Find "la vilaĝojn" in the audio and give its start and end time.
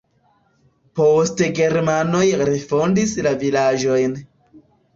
3.29-4.21